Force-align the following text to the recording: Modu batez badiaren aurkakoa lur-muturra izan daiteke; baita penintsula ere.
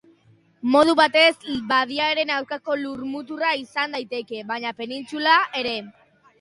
Modu 0.75 0.95
batez 0.99 1.51
badiaren 1.73 2.33
aurkakoa 2.37 2.79
lur-muturra 2.87 3.53
izan 3.67 3.97
daiteke; 3.99 4.43
baita 4.55 4.77
penintsula 4.83 5.41
ere. 5.65 5.79